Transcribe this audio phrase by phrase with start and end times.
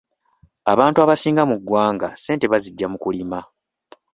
[0.73, 3.39] Abantu abasinga mu ggwanga ssente baziggya mu kulima.